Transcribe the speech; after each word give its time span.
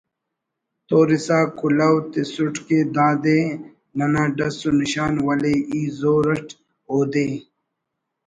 تورسا 0.87 1.39
کلہو 1.57 1.93
تسٹ 2.11 2.55
کہ 2.65 2.79
دا 2.95 3.07
دے 3.23 3.39
ننا 3.97 4.23
ڈس 4.37 4.57
و 4.67 4.69
نشان 4.81 5.13
ولے 5.25 5.53
ای 5.71 5.81
زور 5.99 6.25
اٹ 6.33 6.47
اودے 6.89 7.27